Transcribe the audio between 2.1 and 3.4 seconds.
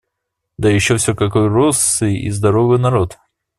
и здоровый народ!